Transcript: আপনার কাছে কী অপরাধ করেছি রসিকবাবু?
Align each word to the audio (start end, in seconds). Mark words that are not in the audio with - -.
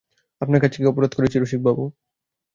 আপনার 0.41 0.61
কাছে 0.61 0.77
কী 0.77 0.85
অপরাধ 0.87 1.11
করেছি 1.17 1.37
রসিকবাবু? 1.37 1.83